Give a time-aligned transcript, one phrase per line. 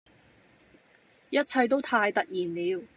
[1.29, 2.87] 一切都太突然了